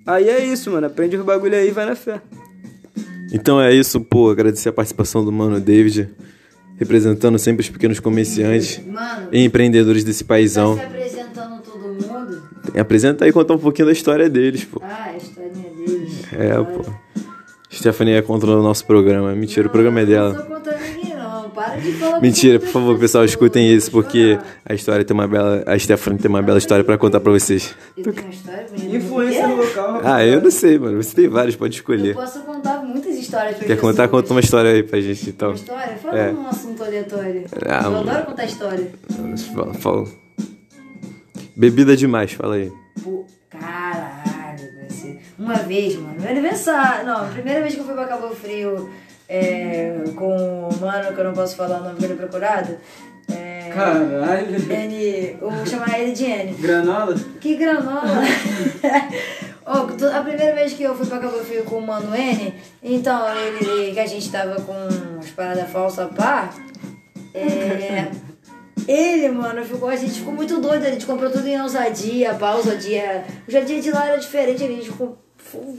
Aí 0.06 0.28
é 0.28 0.44
isso, 0.44 0.70
mano. 0.70 0.86
Aprende 0.86 1.16
os 1.16 1.24
bagulho 1.24 1.54
aí 1.54 1.68
e 1.68 1.70
vai 1.70 1.86
na 1.86 1.94
fé. 1.94 2.20
Então 3.32 3.60
é 3.60 3.72
isso, 3.72 4.00
pô, 4.00 4.30
agradecer 4.30 4.68
a 4.68 4.72
participação 4.72 5.24
do 5.24 5.32
mano 5.32 5.58
David, 5.58 6.10
representando 6.76 7.38
sempre 7.38 7.62
os 7.62 7.70
pequenos 7.70 7.98
comerciantes 7.98 8.78
Mano, 8.86 9.28
e 9.32 9.42
empreendedores 9.42 10.04
desse 10.04 10.22
tá 10.22 10.28
paizão. 10.28 10.78
Apresenta 12.78 13.24
aí 13.24 13.30
e 13.30 13.32
conta 13.32 13.52
um 13.54 13.58
pouquinho 13.58 13.86
da 13.86 13.92
história 13.92 14.28
deles, 14.30 14.64
pô. 14.64 14.80
Ah, 14.82 15.10
a 15.12 15.16
historinha 15.16 15.70
deles. 15.76 16.22
É, 16.32 16.54
pô. 16.56 16.84
Stephanie 17.72 18.14
é 18.14 18.22
contra 18.22 18.50
o 18.50 18.62
nosso 18.62 18.84
programa. 18.86 19.34
Mentira, 19.34 19.66
o 19.66 19.70
programa 19.70 20.00
é 20.00 20.02
Não 20.02 20.08
dela. 20.10 20.34
sou 20.34 20.44
contra 20.44 20.78
ninguém, 20.78 21.16
não. 21.16 21.22
Para 21.50 21.76
de 21.76 21.92
falar 21.92 22.20
Mentira, 22.20 22.58
por 22.58 22.68
favor, 22.68 22.98
pessoal, 22.98 23.24
escutem 23.26 23.70
isso, 23.74 23.90
porque 23.90 24.38
a 24.64 24.72
história 24.74 25.04
tem 25.04 25.12
uma 25.14 25.28
bela. 25.28 25.62
A 25.66 25.78
Stephanie 25.78 26.18
tem 26.18 26.28
uma 26.30 26.40
bela 26.40 26.56
história 26.58 26.82
pra 26.84 26.96
contar 26.96 27.20
pra 27.20 27.30
vocês. 27.32 27.74
Eu 27.96 28.04
tenho 28.04 28.16
uma 28.26 28.30
história 28.32 28.66
bonita. 28.70 28.96
Influência 28.96 29.46
no 29.48 29.56
local. 29.56 30.00
Ah, 30.02 30.24
eu 30.24 30.40
não 30.40 30.50
sei, 30.50 30.78
mano. 30.78 31.02
Você 31.02 31.14
tem 31.14 31.28
vários, 31.28 31.54
pode 31.56 31.74
Eu 31.76 31.80
escolher. 31.80 32.14
posso 32.14 32.40
contar 32.40 32.82
muitas 32.82 33.14
histórias 33.16 33.56
pra 33.56 33.66
Quer 33.66 33.78
contar? 33.78 34.08
Conta 34.08 34.32
uma 34.32 34.40
história 34.40 34.70
aí 34.70 34.82
pra 34.82 34.98
gente, 35.00 35.28
então. 35.28 35.48
Uma 35.50 35.54
história? 35.56 35.96
Fala 36.02 36.18
É. 36.18 36.32
um 36.32 36.46
assunto 36.46 36.84
aleatório. 36.84 37.44
Ah, 37.66 37.82
eu 37.84 37.90
mano. 37.90 38.10
adoro 38.10 38.26
contar 38.26 38.44
história. 38.46 38.90
Fala, 39.54 39.74
fala. 39.74 40.04
Bebida 41.56 41.96
demais, 41.96 42.32
fala 42.32 42.54
aí. 42.56 42.72
Pô, 43.02 43.24
caralho, 43.50 44.60
você. 44.88 45.18
Uma 45.38 45.54
vez, 45.54 45.96
mano, 45.96 46.20
meu 46.20 46.30
aniversário. 46.30 47.06
Não, 47.06 47.24
a 47.24 47.28
primeira 47.28 47.60
vez 47.60 47.74
que 47.74 47.80
eu 47.80 47.84
fui 47.84 47.94
pra 47.94 48.06
Cabo 48.06 48.28
Frio 48.34 48.90
é, 49.28 50.02
com 50.16 50.68
o 50.68 50.80
mano, 50.80 51.12
que 51.14 51.20
eu 51.20 51.24
não 51.24 51.32
posso 51.32 51.56
falar 51.56 51.80
o 51.80 51.84
nome 51.84 52.00
dele 52.00 52.14
procurado. 52.14 52.76
É, 53.30 53.70
Caralho. 53.72 54.56
N. 54.70 55.36
Eu 55.40 55.50
vou 55.50 55.66
chamar 55.66 55.98
ele 56.00 56.12
de 56.12 56.24
N. 56.24 56.52
Granola? 56.54 57.14
Que 57.40 57.56
granola! 57.56 58.02
Tu- 59.96 60.06
a 60.06 60.20
primeira 60.22 60.54
vez 60.54 60.72
que 60.72 60.82
eu 60.82 60.94
fui 60.94 61.06
pra 61.06 61.18
Cabo 61.20 61.38
Frio 61.38 61.62
com 61.64 61.76
o 61.76 61.86
Mano 61.86 62.14
N, 62.14 62.52
então 62.82 63.24
ele, 63.36 63.92
que 63.92 64.00
a 64.00 64.06
gente 64.06 64.30
tava 64.30 64.56
com 64.60 64.74
as 65.18 65.30
paradas 65.30 65.70
falsas 65.70 66.10
pá, 66.14 66.50
é, 67.32 68.10
ele, 68.88 69.28
mano, 69.28 69.64
ficou, 69.64 69.88
a 69.88 69.96
gente 69.96 70.12
ficou 70.20 70.32
muito 70.32 70.60
doido, 70.60 70.84
a 70.84 70.90
gente 70.90 71.06
comprou 71.06 71.30
tudo 71.30 71.46
em 71.46 71.60
ousadia, 71.60 72.34
pá, 72.34 72.54
ousadia, 72.54 73.24
o 73.46 73.50
jardim 73.50 73.80
de 73.80 73.90
lá 73.90 74.06
era 74.06 74.18
diferente, 74.18 74.64
a 74.64 74.68
gente 74.68 74.90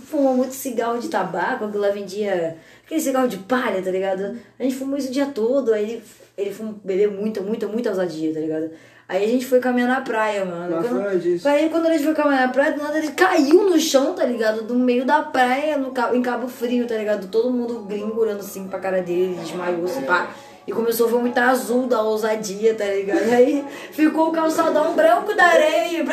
fumou 0.05 0.35
muito 0.35 0.53
cigarro 0.53 0.99
de 0.99 1.07
tabaco, 1.09 1.65
aquilo 1.65 1.81
lá 1.81 1.89
vendia, 1.89 2.57
aquele 2.85 2.99
cigarro 3.01 3.27
de 3.27 3.37
palha, 3.37 3.81
tá 3.81 3.89
ligado? 3.91 4.37
A 4.59 4.63
gente 4.63 4.75
fumou 4.75 4.97
isso 4.97 5.09
o 5.09 5.11
dia 5.11 5.25
todo, 5.27 5.73
aí 5.73 5.83
ele, 5.83 6.03
ele 6.37 6.51
fumou, 6.53 6.75
bebeu 6.83 7.11
muita, 7.11 7.41
muita, 7.41 7.67
muita 7.67 7.89
ousadia, 7.89 8.33
tá 8.33 8.39
ligado? 8.39 8.71
Aí 9.07 9.25
a 9.25 9.27
gente 9.27 9.45
foi 9.45 9.59
caminhar 9.59 9.89
na 9.89 10.01
praia, 10.01 10.45
mano. 10.45 10.81
Quando- 10.81 11.19
disso. 11.19 11.47
Aí 11.47 11.69
quando 11.69 11.87
a 11.87 11.91
gente 11.91 12.05
foi 12.05 12.13
caminhar 12.13 12.47
na 12.47 12.53
praia, 12.53 12.71
do 12.71 12.81
nada 12.81 12.97
ele 12.97 13.11
caiu 13.11 13.69
no 13.69 13.77
chão, 13.79 14.13
tá 14.13 14.23
ligado? 14.25 14.63
Do 14.63 14.75
meio 14.75 15.05
da 15.05 15.21
praia, 15.21 15.77
no, 15.77 15.93
em 16.15 16.21
Cabo 16.21 16.47
Frio, 16.47 16.87
tá 16.87 16.95
ligado? 16.95 17.27
Todo 17.27 17.51
mundo 17.51 17.79
gringo 17.81 18.19
olhando 18.21 18.39
assim 18.39 18.67
pra 18.67 18.79
cara 18.79 19.01
dele, 19.01 19.37
desmaiou 19.41 19.83
assim, 19.85 20.01
pá. 20.03 20.29
E 20.65 20.71
começou 20.71 21.07
a 21.07 21.09
vomitar 21.09 21.49
azul 21.49 21.87
da 21.87 22.01
ousadia, 22.01 22.73
tá 22.73 22.85
ligado? 22.85 23.29
Aí 23.33 23.65
ficou 23.91 24.29
o 24.29 24.31
calçadão 24.31 24.93
branco 24.93 25.35
da 25.35 25.43
areia 25.43 26.05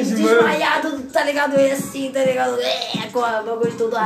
desmaiado, 0.00 1.00
tá 1.12 1.24
ligado? 1.24 1.58
E 1.58 1.72
assim, 1.72 2.10
tá 2.12 2.22
ligado? 2.22 2.58
Com 3.12 3.24
a 3.24 3.42
bagulho 3.42 3.72
todo, 3.76 3.96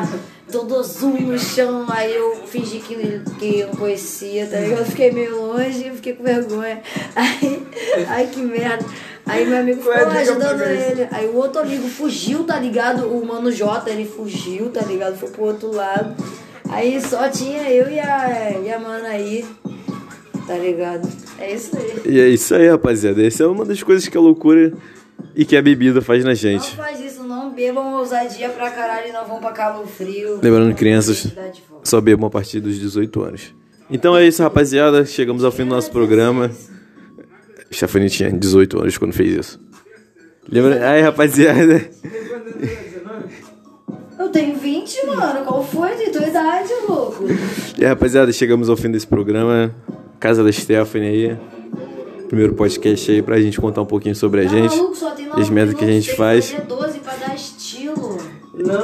todo 0.50 0.78
azul 0.78 1.20
no 1.20 1.38
chão. 1.38 1.84
Aí 1.88 2.14
eu 2.14 2.36
fingi 2.46 2.78
que, 2.78 3.20
que 3.38 3.60
eu 3.60 3.68
não 3.68 3.74
conhecia, 3.76 4.46
tá 4.46 4.58
ligado? 4.58 4.86
Fiquei 4.86 5.12
meio 5.12 5.36
longe, 5.36 5.90
fiquei 5.90 6.14
com 6.14 6.24
vergonha. 6.24 6.82
Aí, 7.14 7.66
ai 8.08 8.26
que 8.28 8.40
merda. 8.40 8.84
Aí 9.26 9.44
meu 9.44 9.58
amigo 9.58 9.82
ficou 9.82 10.06
lá 10.06 10.20
ajudando 10.20 10.62
ele. 10.62 11.08
Aí 11.10 11.26
o 11.26 11.36
outro 11.36 11.60
amigo 11.60 11.86
fugiu, 11.88 12.44
tá 12.44 12.58
ligado? 12.58 13.08
O 13.08 13.26
Mano 13.26 13.52
J, 13.52 13.90
ele 13.90 14.06
fugiu, 14.06 14.70
tá 14.70 14.80
ligado? 14.82 15.18
Foi 15.18 15.28
pro 15.28 15.44
outro 15.44 15.74
lado. 15.74 16.14
Aí 16.68 17.00
só 17.00 17.28
tinha 17.28 17.62
eu 17.70 17.90
e 17.90 17.98
a, 17.98 18.60
e 18.64 18.72
a 18.72 18.78
mana 18.78 19.08
aí, 19.08 19.44
tá 20.46 20.54
ligado? 20.56 21.08
É 21.38 21.54
isso 21.54 21.76
aí. 21.76 22.02
E 22.14 22.20
é 22.20 22.28
isso 22.28 22.54
aí, 22.54 22.68
rapaziada. 22.68 23.24
Essa 23.26 23.44
é 23.44 23.46
uma 23.46 23.64
das 23.64 23.82
coisas 23.82 24.08
que 24.08 24.16
a 24.16 24.20
loucura 24.20 24.72
e 25.34 25.44
que 25.44 25.56
a 25.56 25.62
bebida 25.62 26.00
faz 26.00 26.22
na 26.24 26.30
Não 26.30 26.34
gente. 26.34 26.76
faz 26.76 27.00
isso, 27.00 27.22
não 27.24 27.52
bebam 27.52 27.94
ousadia 27.94 28.48
pra 28.50 28.70
caralho 28.70 29.08
e 29.08 29.12
não 29.12 29.26
vão 29.26 29.38
pra 29.40 29.52
Cabo 29.52 29.86
Frio. 29.86 30.38
Lembrando, 30.42 30.74
crianças, 30.74 31.26
só 31.82 32.00
bebam 32.00 32.26
a 32.26 32.30
partir 32.30 32.60
dos 32.60 32.78
18 32.78 33.22
anos. 33.22 33.54
Então 33.90 34.16
é 34.16 34.26
isso, 34.26 34.42
rapaziada. 34.42 35.04
Chegamos 35.04 35.44
ao 35.44 35.52
fim 35.52 35.64
do 35.64 35.70
nosso 35.70 35.90
programa. 35.90 36.50
Stephanie 37.72 38.08
tinha 38.10 38.30
18 38.30 38.80
anos 38.80 38.98
quando 38.98 39.12
fez 39.12 39.34
isso. 39.36 39.60
Lembra? 40.48 40.88
Aí, 40.90 41.02
rapaziada. 41.02 41.88
Eu 44.18 44.28
tenho 44.30 44.56
20, 44.56 45.06
mano. 45.06 45.44
Qual 45.44 45.62
foi 45.64 45.94
de 45.96 46.10
tua 46.10 46.26
idade, 46.26 46.70
louco? 46.88 47.24
E 47.78 47.82
aí, 47.84 47.88
rapaziada, 47.88 48.32
chegamos 48.32 48.68
ao 48.68 48.76
fim 48.76 48.90
desse 48.90 49.06
programa. 49.06 49.74
Casa 50.18 50.42
da 50.42 50.50
Stephanie 50.52 51.08
aí. 51.08 51.36
Primeiro 52.28 52.54
podcast 52.54 53.10
aí 53.10 53.22
pra 53.22 53.40
gente 53.40 53.60
contar 53.60 53.82
um 53.82 53.86
pouquinho 53.86 54.14
sobre 54.14 54.40
a 54.40 54.44
Tá 54.44 54.50
gente. 54.50 54.76
maluco, 54.76 54.96
só 54.96 55.10
tem 55.10 55.26
as 55.30 55.74
que 55.74 55.84
a 55.84 55.86
gente 55.86 56.14
faz. 56.16 56.50
fazer 56.50 56.66
12 56.66 56.98
pra 56.98 57.14
dar 57.14 57.34
estilo. 57.34 58.18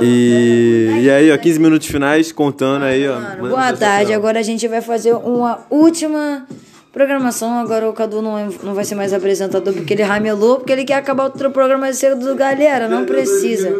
E, 0.00 1.00
e 1.04 1.10
aí, 1.10 1.32
ó, 1.32 1.36
15 1.38 1.58
minutos 1.58 1.86
finais 1.88 2.30
contando 2.30 2.84
aí, 2.84 3.08
ó. 3.08 3.18
Boa 3.48 3.72
tarde. 3.72 4.12
Agora 4.12 4.38
a 4.38 4.42
gente 4.42 4.68
vai 4.68 4.80
fazer 4.80 5.12
uma 5.14 5.60
última 5.70 6.46
programação. 6.92 7.58
Agora 7.58 7.88
o 7.88 7.92
Cadu 7.92 8.20
não, 8.20 8.36
é- 8.38 8.48
não 8.62 8.74
vai 8.74 8.84
ser 8.84 8.94
mais 8.94 9.12
apresentador 9.12 9.72
porque 9.72 9.94
ele 9.94 10.02
ramelou, 10.02 10.56
porque 10.58 10.72
ele 10.72 10.84
quer 10.84 10.94
acabar 10.96 11.24
outro 11.24 11.50
programa 11.50 11.92
cedo. 11.92 12.34
Galera, 12.34 12.88
não 12.88 13.06
precisa. 13.06 13.70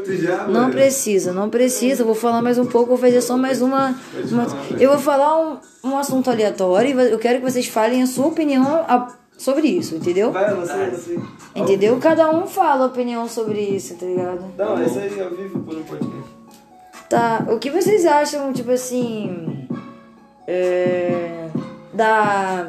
Não 0.49 0.71
precisa, 0.71 1.33
não 1.33 1.51
precisa. 1.51 2.05
Vou 2.05 2.15
falar 2.15 2.41
mais 2.43 2.59
um 2.59 2.65
pouco, 2.67 2.89
vou 2.89 2.99
fazer 2.99 3.21
só 3.21 3.37
mais 3.37 3.61
uma. 3.61 3.95
uma- 4.31 4.47
eu 4.81 4.91
vou 4.91 4.99
falar 4.99 5.39
um, 5.41 5.57
um 5.85 5.99
assunto 5.99 6.31
aleatório 6.31 6.99
e 7.01 7.13
eu 7.13 7.19
quero 7.19 7.39
que 7.41 7.51
vocês 7.51 7.67
falem 7.67 8.03
a 8.03 8.07
sua 8.07 8.27
opinião 8.29 8.65
a- 8.89 9.09
sobre 9.37 9.67
isso, 9.67 9.97
entendeu? 9.97 10.31
Vai, 10.31 10.55
você, 10.55 10.91
você. 10.91 11.19
Entendeu? 11.55 11.99
Cada 11.99 12.31
um 12.31 12.47
fala 12.47 12.85
a 12.85 12.87
opinião 12.87 13.29
sobre 13.29 13.61
isso, 13.61 13.95
tá 13.97 14.07
ligado? 14.07 14.45
Não, 14.57 14.83
esse 14.83 14.99
aí 14.99 15.21
ao 15.21 15.31
vivo 15.31 15.59
por 15.61 15.75
um 15.77 15.83
podcast. 15.83 16.31
Tá, 17.11 17.45
o 17.51 17.59
que 17.59 17.69
vocês 17.71 18.07
acham, 18.07 18.53
tipo 18.53 18.71
assim. 18.71 19.67
É, 20.47 21.49
da 21.93 22.69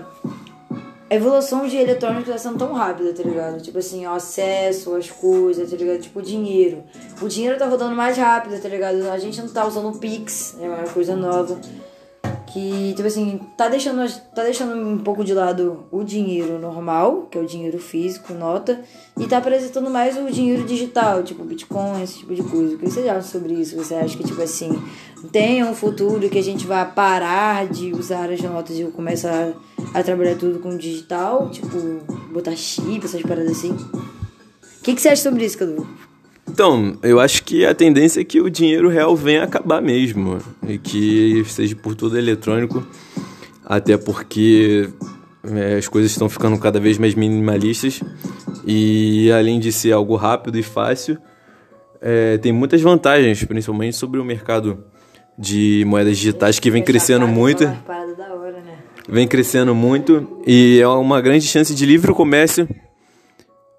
evolução 1.15 1.67
de 1.67 1.77
eletrônicos 1.77 2.29
tá 2.29 2.38
sendo 2.38 2.58
tão 2.58 2.74
rápida, 2.74 3.13
tá 3.13 3.24
ligado? 3.24 3.62
Tipo 3.62 3.77
assim, 3.77 4.05
o 4.05 4.12
acesso 4.12 4.96
às 4.96 5.10
coisas, 5.10 5.70
tá 5.70 5.75
ligado? 5.75 6.01
Tipo, 6.01 6.20
o 6.20 6.22
dinheiro. 6.22 6.84
O 7.22 7.27
dinheiro 7.27 7.58
tá 7.58 7.65
rodando 7.65 7.96
mais 7.96 8.17
rápido, 8.17 8.62
tá 8.62 8.70
ligado? 8.70 9.10
A 9.10 9.17
gente 9.17 9.41
não 9.41 9.50
tá 9.50 9.65
usando 9.65 9.89
o 9.89 9.98
Pix, 9.98 10.55
é 10.60 10.67
uma 10.67 10.84
coisa 10.84 11.15
nova. 11.15 11.60
Que, 12.53 12.93
tipo 12.93 13.07
assim, 13.07 13.39
tá 13.57 13.67
deixando, 13.67 14.07
tá 14.36 14.43
deixando 14.43 14.75
um 14.75 15.00
pouco 15.00 15.24
de 15.24 15.33
lado 15.33 15.86
o 15.91 16.03
dinheiro 16.03 16.60
normal, 16.60 17.27
que 17.31 17.36
é 17.36 17.41
o 17.41 17.48
dinheiro 17.48 17.79
físico, 17.79 18.31
nota, 18.31 18.79
e 19.17 19.25
tá 19.25 19.39
apresentando 19.39 19.89
mais 19.89 20.15
o 20.15 20.31
dinheiro 20.31 20.63
digital, 20.63 21.24
tipo 21.24 21.43
Bitcoin, 21.43 22.03
esse 22.03 22.19
tipo 22.19 22.36
de 22.36 22.43
coisa. 22.43 22.75
O 22.75 22.77
que 22.77 22.88
você 22.88 23.10
acha 23.10 23.27
sobre 23.27 23.53
isso? 23.53 23.75
Você 23.75 23.95
acha 23.95 24.15
que, 24.15 24.24
tipo 24.24 24.39
assim, 24.39 24.72
tem 25.31 25.63
um 25.63 25.74
futuro 25.74 26.29
que 26.29 26.38
a 26.38 26.43
gente 26.43 26.67
vai 26.67 26.88
parar 26.91 27.65
de 27.65 27.91
usar 27.91 28.29
as 28.29 28.39
notas 28.41 28.77
e 28.77 28.83
começar 28.83 29.51
a, 29.95 30.00
a 30.00 30.03
trabalhar 30.03 30.36
tudo 30.36 30.60
com 30.60 30.77
digital? 30.77 31.50
Tipo, 31.50 31.67
botar 32.31 32.55
chip, 32.55 33.03
essas 33.03 33.24
paradas 33.24 33.50
assim? 33.50 33.72
O 33.72 34.83
que, 34.83 34.93
que 34.93 35.01
você 35.01 35.10
acha 35.10 35.24
sobre 35.24 35.43
isso, 35.43 35.57
Cadu? 35.57 35.88
Então, 36.53 36.95
eu 37.01 37.19
acho 37.19 37.43
que 37.43 37.65
a 37.65 37.74
tendência 37.74 38.22
é 38.22 38.24
que 38.24 38.39
o 38.39 38.48
dinheiro 38.48 38.88
real 38.88 39.15
venha 39.15 39.41
a 39.41 39.45
acabar 39.45 39.81
mesmo. 39.81 40.38
E 40.67 40.77
que 40.77 41.43
seja 41.48 41.75
por 41.75 41.95
tudo 41.95 42.15
eletrônico. 42.15 42.86
Até 43.65 43.98
porque 43.98 44.88
é, 45.43 45.77
as 45.77 45.88
coisas 45.88 46.12
estão 46.12 46.29
ficando 46.29 46.55
cada 46.60 46.79
vez 46.79 47.00
mais 47.00 47.15
minimalistas. 47.15 48.01
E 48.67 49.31
além 49.31 49.60
de 49.60 49.72
ser 49.72 49.93
algo 49.93 50.15
rápido 50.15 50.60
e 50.60 50.62
fácil, 50.62 51.17
é, 52.00 52.38
tem 52.38 52.51
muitas 52.51 52.79
vantagens, 52.81 53.43
principalmente 53.43 53.95
sobre 53.95 54.19
o 54.19 54.24
mercado 54.24 54.83
de 55.36 55.83
moedas 55.88 56.19
digitais 56.19 56.60
que 56.60 56.69
vem 56.69 56.83
crescendo 56.83 57.27
muito. 57.27 57.65
Né? 57.65 57.79
Vem 59.10 59.27
crescendo 59.27 59.74
muito 59.74 60.39
e 60.45 60.79
é 60.79 60.88
uma 60.88 61.19
grande 61.19 61.48
chance 61.48 61.74
de 61.74 61.83
livre 61.83 62.13
comércio 62.13 62.69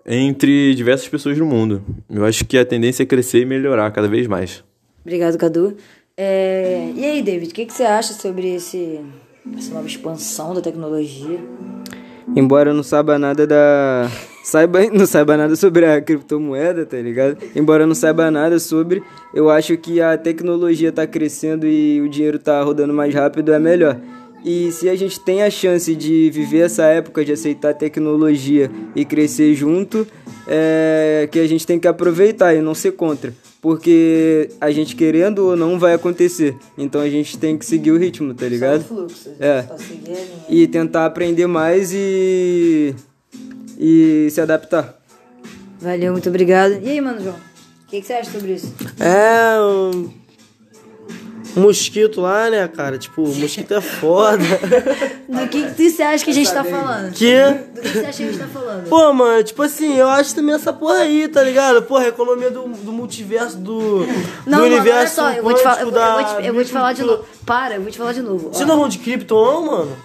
entre 0.06 0.74
diversas 0.74 1.08
pessoas 1.08 1.38
no 1.38 1.46
mundo. 1.46 1.82
Eu 2.10 2.24
acho 2.24 2.44
que 2.44 2.58
a 2.58 2.64
tendência 2.64 3.02
é 3.02 3.06
crescer 3.06 3.40
e 3.40 3.46
melhorar 3.46 3.90
cada 3.90 4.08
vez 4.08 4.26
mais. 4.26 4.62
Obrigado, 5.02 5.38
Cadu. 5.38 5.76
É, 6.16 6.90
E 6.94 7.04
aí, 7.04 7.22
David, 7.22 7.50
o 7.50 7.54
que, 7.54 7.66
que 7.66 7.72
você 7.72 7.82
acha 7.82 8.12
sobre 8.14 8.54
esse, 8.54 9.00
essa 9.56 9.74
nova 9.74 9.86
expansão 9.86 10.54
da 10.54 10.60
tecnologia? 10.60 11.38
Embora 12.36 12.70
eu 12.70 12.74
não 12.74 12.82
saiba 12.82 13.18
nada 13.18 13.46
da. 13.46 14.10
Saiba, 14.42 14.80
não 14.92 15.06
saiba 15.06 15.36
nada 15.36 15.56
sobre 15.56 15.84
a 15.86 16.00
criptomoeda, 16.00 16.86
tá 16.86 16.96
ligado? 16.96 17.36
Embora 17.54 17.82
eu 17.82 17.86
não 17.86 17.94
saiba 17.94 18.30
nada 18.30 18.58
sobre, 18.58 19.02
eu 19.34 19.50
acho 19.50 19.76
que 19.76 20.00
a 20.00 20.16
tecnologia 20.16 20.90
tá 20.92 21.06
crescendo 21.06 21.66
e 21.66 22.00
o 22.00 22.08
dinheiro 22.08 22.38
tá 22.38 22.62
rodando 22.62 22.94
mais 22.94 23.14
rápido 23.14 23.52
é 23.52 23.58
melhor. 23.58 23.98
E 24.44 24.70
se 24.72 24.90
a 24.90 24.94
gente 24.94 25.18
tem 25.18 25.42
a 25.42 25.48
chance 25.48 25.94
de 25.94 26.30
viver 26.30 26.60
essa 26.60 26.84
época 26.84 27.24
de 27.24 27.32
aceitar 27.32 27.70
a 27.70 27.74
tecnologia 27.74 28.70
e 28.94 29.02
crescer 29.04 29.54
junto, 29.54 30.06
é 30.46 31.26
que 31.32 31.38
a 31.38 31.46
gente 31.46 31.66
tem 31.66 31.80
que 31.80 31.88
aproveitar 31.88 32.54
e 32.54 32.60
não 32.60 32.74
ser 32.74 32.92
contra. 32.92 33.32
Porque 33.62 34.50
a 34.60 34.70
gente 34.70 34.94
querendo 34.94 35.38
ou 35.46 35.56
não 35.56 35.78
vai 35.78 35.94
acontecer. 35.94 36.54
Então 36.76 37.00
a 37.00 37.08
gente 37.08 37.38
tem 37.38 37.56
que 37.56 37.64
seguir 37.64 37.92
o 37.92 37.96
ritmo, 37.96 38.34
tá 38.34 38.46
ligado? 38.46 38.86
Só 38.86 38.94
o 38.94 38.96
fluxo. 38.98 39.30
É. 39.40 39.62
Só 39.62 39.78
seguir 39.78 40.10
a 40.10 40.14
linha. 40.14 40.44
e 40.50 40.66
tentar 40.66 41.06
aprender 41.06 41.46
mais 41.46 41.90
e 41.94 42.94
e 43.78 44.28
se 44.30 44.40
adaptar. 44.42 45.00
Valeu, 45.80 46.12
muito 46.12 46.28
obrigado. 46.28 46.78
E 46.82 46.90
aí, 46.90 47.00
mano, 47.00 47.22
João? 47.22 47.36
O 47.36 47.90
que, 47.90 48.00
que 48.00 48.06
você 48.06 48.12
acha 48.12 48.30
sobre 48.30 48.52
isso? 48.52 48.74
É 49.00 49.60
um... 49.60 50.23
mosquito 51.56 52.20
lá, 52.20 52.50
né, 52.50 52.66
cara? 52.68 52.98
Tipo, 52.98 53.22
o 53.22 53.34
mosquito 53.34 53.72
é 53.74 53.80
foda. 53.80 54.42
Do 55.28 55.48
que, 55.48 55.70
que 55.74 55.90
você 55.90 56.02
acha 56.02 56.24
que 56.24 56.30
a 56.30 56.34
gente 56.34 56.52
tá 56.52 56.62
falando? 56.64 57.12
que... 57.12 57.34
Do 57.74 57.80
que 57.80 57.88
você 57.88 57.98
acha 58.06 58.16
que 58.18 58.22
a 58.22 58.26
gente 58.26 58.38
tá 58.38 58.46
falando? 58.46 58.88
Pô, 58.88 59.12
mano, 59.12 59.42
tipo 59.42 59.62
assim, 59.62 59.96
eu 59.96 60.08
acho 60.08 60.34
também 60.34 60.54
essa 60.54 60.72
porra 60.72 60.98
aí, 60.98 61.26
tá 61.28 61.42
ligado? 61.42 61.82
Porra, 61.82 62.04
a 62.04 62.08
economia 62.08 62.50
do, 62.50 62.62
do 62.68 62.92
multiverso, 62.92 63.56
do, 63.56 64.00
Não, 64.00 64.06
do 64.06 64.10
mano, 64.50 64.64
olha 64.64 64.74
universo 64.76 65.14
só, 65.16 65.30
eu 65.30 65.42
vou 65.42 65.54
te, 65.54 65.62
falar, 65.62 65.80
eu, 65.80 65.90
vou- 65.90 65.94
eu 65.94 66.00
da 66.00 66.14
vou 66.14 66.24
te, 66.42 66.46
eu 66.46 66.54
vou 66.54 66.64
te 66.64 66.70
falar 66.72 66.92
de 66.92 67.02
novo. 67.02 67.24
Para, 67.46 67.74
eu 67.76 67.82
vou 67.82 67.90
te 67.90 67.98
falar 67.98 68.12
de 68.12 68.22
novo. 68.22 68.48
Você 68.52 68.64
não 68.64 68.84
é 68.84 68.88
de 68.88 68.98
Krypton, 68.98 69.44
não, 69.44 69.66
mano? 69.66 69.96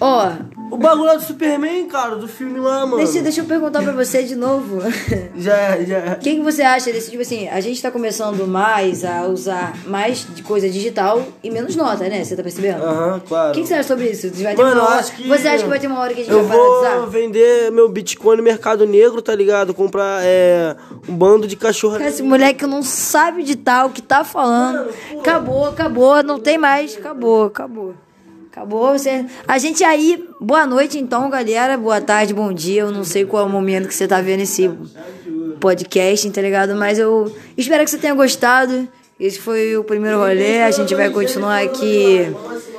Ó, 0.00 0.30
O 0.70 0.76
bagulho 0.76 1.04
lá 1.04 1.14
do 1.14 1.22
Superman, 1.22 1.86
cara, 1.86 2.16
do 2.16 2.26
filme 2.26 2.58
lá, 2.58 2.84
mano. 2.84 2.96
deixa, 2.96 3.20
deixa 3.22 3.42
eu 3.42 3.44
perguntar 3.44 3.82
pra 3.82 3.92
você 3.92 4.22
de 4.24 4.34
novo. 4.34 4.80
Já, 5.36 5.76
já. 5.82 6.14
O 6.14 6.18
que, 6.20 6.36
que 6.36 6.42
você 6.42 6.62
acha 6.62 6.90
desse 6.92 7.10
tipo 7.10 7.22
assim? 7.22 7.48
A 7.48 7.60
gente 7.60 7.80
tá 7.82 7.90
começando 7.90 8.46
mais 8.46 9.04
a 9.04 9.26
usar 9.26 9.74
mais 9.86 10.26
de 10.34 10.42
coisa 10.42 10.68
digital 10.68 11.22
e 11.42 11.50
menos 11.50 11.76
nota, 11.76 12.08
né? 12.08 12.24
Você 12.24 12.34
tá 12.34 12.42
percebendo? 12.42 12.82
Aham, 12.82 13.20
claro. 13.26 13.50
O 13.50 13.52
que, 13.52 13.60
que 13.62 13.66
você 13.68 13.74
acha 13.74 13.88
sobre 13.88 14.10
isso? 14.10 14.30
Vai 14.42 14.54
ter 14.56 14.62
Mano, 14.62 14.76
uma 14.76 14.80
eu 14.80 14.86
hora- 14.90 15.00
acho 15.00 15.12
que. 15.16 15.28
Você 15.28 15.48
acha 15.48 15.62
que 15.64 15.68
vai 15.68 15.78
ter 15.80 15.86
uma 15.86 16.00
hora 16.00 16.14
que 16.14 16.20
a 16.20 16.24
gente 16.24 16.32
eu 16.32 16.44
vai 16.44 16.56
parar 16.56 16.62
de 16.62 16.68
vou 16.68 16.80
usar? 17.02 17.06
vender 17.10 17.70
meu 17.70 17.88
Bitcoin 17.88 18.36
no 18.38 18.42
mercado 18.42 18.86
negro, 18.86 19.20
tá 19.20 19.34
ligado? 19.34 19.74
Comprar 19.74 20.20
é, 20.24 20.74
um 21.08 21.14
bando 21.14 21.46
de 21.46 21.56
cachorro. 21.56 21.98
Cara, 21.98 22.08
Esse 22.08 22.22
moleque 22.22 22.66
não 22.66 22.82
sabe 22.82 23.42
de 23.42 23.56
tal, 23.56 23.90
que 23.90 24.00
tá 24.02 24.24
falando. 24.24 24.88
Acabou, 25.18 25.66
acabou, 25.66 26.22
não 26.22 26.38
tem 26.38 26.56
mais. 26.58 26.96
Acabou, 26.96 27.44
acabou. 27.44 27.94
Acabou. 28.54 28.96
Você... 28.96 29.26
A 29.48 29.58
gente 29.58 29.82
aí, 29.82 30.28
boa 30.40 30.64
noite 30.64 30.96
então, 30.96 31.28
galera. 31.28 31.76
Boa 31.76 32.00
tarde, 32.00 32.32
bom 32.32 32.52
dia. 32.52 32.82
Eu 32.82 32.92
não 32.92 33.02
sei 33.02 33.24
qual 33.24 33.42
é 33.42 33.46
o 33.46 33.48
momento 33.48 33.88
que 33.88 33.94
você 33.94 34.06
tá 34.06 34.20
vendo 34.20 34.42
esse 34.42 34.70
podcast, 35.58 36.30
tá 36.30 36.40
ligado? 36.40 36.76
Mas 36.76 37.00
eu 37.00 37.34
espero 37.56 37.82
que 37.82 37.90
você 37.90 37.98
tenha 37.98 38.14
gostado. 38.14 38.86
Esse 39.18 39.40
foi 39.40 39.76
o 39.76 39.82
primeiro 39.82 40.18
rolê. 40.18 40.62
A 40.62 40.70
gente 40.70 40.94
vai 40.94 41.10
continuar 41.10 41.64
aqui 41.64 42.32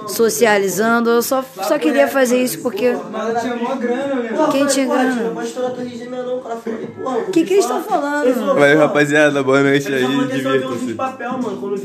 socializando. 0.07 1.09
Eu 1.09 1.21
só, 1.21 1.43
só 1.63 1.77
queria 1.77 2.07
fazer 2.07 2.41
isso 2.41 2.59
porque. 2.61 2.85
Ela 2.85 3.39
tinha 3.39 3.55
mó 3.55 3.75
grana. 3.75 4.47
Quem 4.51 4.65
tinha 4.67 4.85
grana? 4.85 5.33
A. 7.05 7.09
O 7.27 7.31
que, 7.31 7.43
que 7.43 7.53
eles 7.53 7.65
estão 7.65 7.83
falando? 7.83 8.55
Valeu, 8.55 8.77
rapaziada. 8.79 9.43
Boa 9.43 9.61
noite 9.61 9.87
aí. 9.93 10.05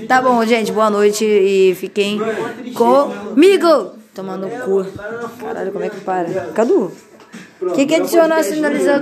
Tá 0.06 0.22
bom, 0.22 0.44
gente. 0.44 0.72
Boa 0.72 0.90
noite 0.90 1.24
e 1.24 1.74
fiquem 1.74 2.20
comigo. 2.74 3.92
Tomando 4.14 4.48
cu. 4.64 4.86
Caralho, 5.40 5.72
como 5.72 5.84
é 5.84 5.88
que 5.88 6.00
para? 6.00 6.28
Cadu, 6.52 6.92
o 7.62 7.72
que, 7.72 7.86
que 7.86 7.94
adiciona 7.94 8.42
sinalizador? 8.42 8.98